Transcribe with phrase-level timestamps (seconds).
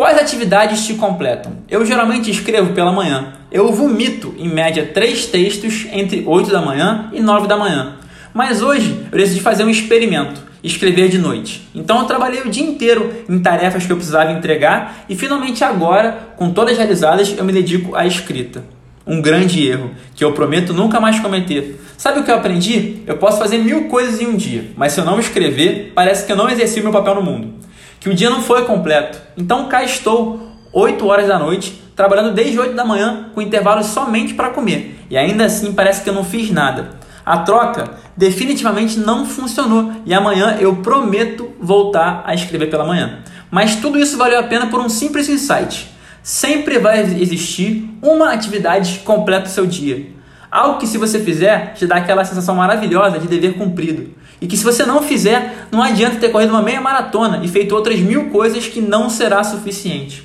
[0.00, 1.52] Quais atividades te completam?
[1.68, 3.34] Eu geralmente escrevo pela manhã.
[3.52, 7.96] Eu vomito, em média, três textos entre 8 da manhã e 9 da manhã.
[8.32, 11.68] Mas hoje eu decidi fazer um experimento, escrever de noite.
[11.74, 16.30] Então eu trabalhei o dia inteiro em tarefas que eu precisava entregar e finalmente agora,
[16.34, 18.64] com todas realizadas, eu me dedico à escrita.
[19.06, 21.78] Um grande erro que eu prometo nunca mais cometer.
[21.98, 23.02] Sabe o que eu aprendi?
[23.06, 26.32] Eu posso fazer mil coisas em um dia, mas se eu não escrever, parece que
[26.32, 27.60] eu não exerci meu papel no mundo.
[28.00, 29.20] Que o dia não foi completo.
[29.36, 34.34] Então cá estou, 8 horas da noite, trabalhando desde 8 da manhã, com intervalos somente
[34.34, 35.04] para comer.
[35.10, 36.98] E ainda assim parece que eu não fiz nada.
[37.26, 43.18] A troca definitivamente não funcionou e amanhã eu prometo voltar a escrever pela manhã.
[43.50, 45.90] Mas tudo isso valeu a pena por um simples insight.
[46.22, 50.06] Sempre vai existir uma atividade que completa o seu dia.
[50.50, 54.10] Algo que, se você fizer, te dá aquela sensação maravilhosa de dever cumprido.
[54.40, 57.74] E que, se você não fizer, não adianta ter corrido uma meia maratona e feito
[57.74, 60.24] outras mil coisas que não será suficiente.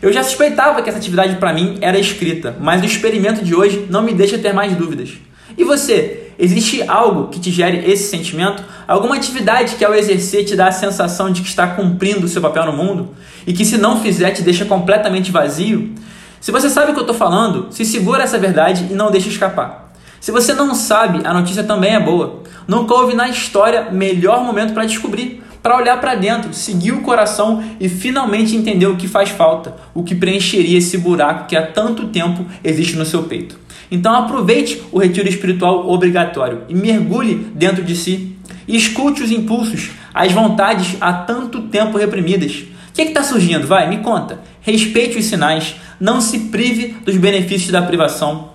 [0.00, 3.86] Eu já suspeitava que essa atividade para mim era escrita, mas o experimento de hoje
[3.90, 5.10] não me deixa ter mais dúvidas.
[5.56, 6.28] E você?
[6.38, 8.62] Existe algo que te gere esse sentimento?
[8.86, 12.40] Alguma atividade que ao exercer te dá a sensação de que está cumprindo o seu
[12.40, 13.08] papel no mundo?
[13.44, 15.92] E que se não fizer te deixa completamente vazio?
[16.40, 19.28] Se você sabe o que eu estou falando, se segura essa verdade e não deixe
[19.28, 19.87] escapar.
[20.20, 22.42] Se você não sabe, a notícia também é boa.
[22.66, 27.62] Nunca houve na história melhor momento para descobrir, para olhar para dentro, seguir o coração
[27.80, 32.08] e finalmente entender o que faz falta, o que preencheria esse buraco que há tanto
[32.08, 33.58] tempo existe no seu peito.
[33.90, 38.36] Então aproveite o retiro espiritual obrigatório e mergulhe dentro de si.
[38.66, 42.64] E escute os impulsos, as vontades há tanto tempo reprimidas.
[42.90, 43.66] O que está surgindo?
[43.66, 44.40] Vai, me conta.
[44.60, 48.47] Respeite os sinais, não se prive dos benefícios da privação.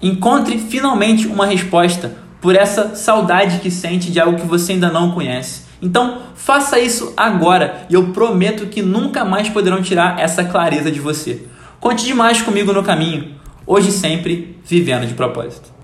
[0.00, 5.12] Encontre finalmente uma resposta por essa saudade que sente de algo que você ainda não
[5.12, 5.62] conhece.
[5.80, 11.00] Então, faça isso agora e eu prometo que nunca mais poderão tirar essa clareza de
[11.00, 11.46] você.
[11.80, 13.34] Conte demais comigo no caminho.
[13.66, 15.75] Hoje sempre vivendo de propósito.